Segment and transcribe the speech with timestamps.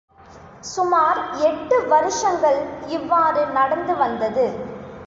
[0.63, 1.19] சுமார்
[1.41, 2.59] எட்டு வருஷங்கள்
[2.89, 4.47] இவ்வாறு நடந்துவந்ததது.